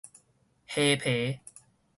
[0.67, 1.41] 蝦皮